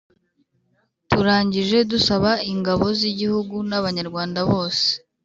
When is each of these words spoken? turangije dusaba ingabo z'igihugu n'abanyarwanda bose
turangije 1.09 1.77
dusaba 1.91 2.31
ingabo 2.51 2.85
z'igihugu 2.99 3.55
n'abanyarwanda 3.69 4.39
bose 4.51 4.87